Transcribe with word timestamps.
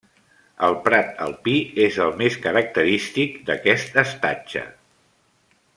El 0.67 0.77
prat 0.87 1.19
alpí 1.25 1.53
és 1.87 1.99
el 2.07 2.15
més 2.23 2.39
característic 2.47 3.37
d'aquest 3.51 4.01
estatge. 4.07 4.65